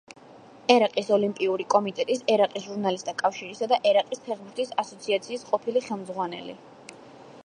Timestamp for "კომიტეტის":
1.73-2.23